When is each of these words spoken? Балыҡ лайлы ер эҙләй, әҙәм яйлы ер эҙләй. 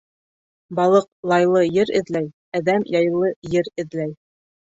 Балыҡ 0.77 1.03
лайлы 1.31 1.61
ер 1.75 1.91
эҙләй, 1.99 2.29
әҙәм 2.61 2.87
яйлы 2.95 3.29
ер 3.57 3.71
эҙләй. 3.85 4.09